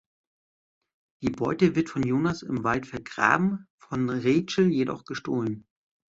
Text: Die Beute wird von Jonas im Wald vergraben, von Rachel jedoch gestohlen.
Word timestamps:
Die 1.21 1.29
Beute 1.29 1.75
wird 1.75 1.89
von 1.91 2.01
Jonas 2.01 2.41
im 2.41 2.63
Wald 2.63 2.87
vergraben, 2.87 3.67
von 3.77 4.09
Rachel 4.09 4.65
jedoch 4.71 5.05
gestohlen. 5.05 5.67